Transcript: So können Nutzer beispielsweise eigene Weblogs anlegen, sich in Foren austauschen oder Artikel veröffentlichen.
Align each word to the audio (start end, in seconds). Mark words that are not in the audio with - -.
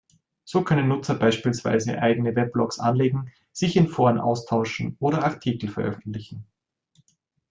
So 0.45 0.63
können 0.63 0.87
Nutzer 0.87 1.13
beispielsweise 1.13 2.01
eigene 2.01 2.35
Weblogs 2.35 2.79
anlegen, 2.79 3.31
sich 3.51 3.77
in 3.77 3.87
Foren 3.87 4.19
austauschen 4.19 4.95
oder 4.99 5.23
Artikel 5.23 5.69
veröffentlichen. 5.69 6.47